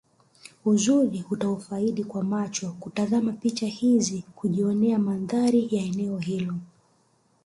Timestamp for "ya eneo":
5.71-6.17